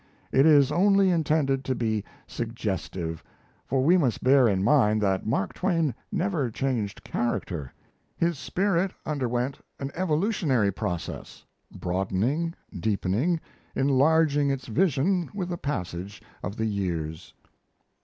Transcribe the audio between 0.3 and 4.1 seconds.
It is only intended to be suggestive; for we